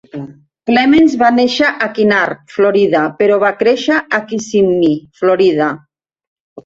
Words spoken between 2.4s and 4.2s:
Florida, però va créixer